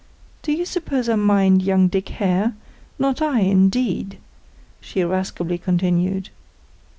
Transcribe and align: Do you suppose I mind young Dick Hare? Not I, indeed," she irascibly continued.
Do 0.41 0.51
you 0.51 0.65
suppose 0.65 1.07
I 1.09 1.13
mind 1.15 1.61
young 1.61 1.87
Dick 1.87 2.09
Hare? 2.09 2.55
Not 2.97 3.21
I, 3.21 3.41
indeed," 3.41 4.17
she 4.79 5.01
irascibly 5.01 5.59
continued. 5.59 6.29